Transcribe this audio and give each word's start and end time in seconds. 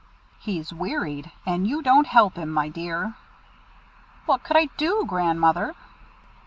"He's 0.39 0.73
wearied, 0.73 1.31
and 1.45 1.67
you 1.67 1.83
don't 1.83 2.07
help 2.07 2.35
him, 2.35 2.49
my 2.49 2.69
dear." 2.69 3.13
"What 4.25 4.43
could 4.43 4.57
I 4.57 4.65
do, 4.75 5.03
Grandmother?" 5.05 5.75